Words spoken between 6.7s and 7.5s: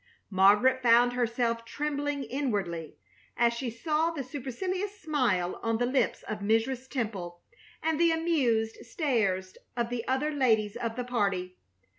Temple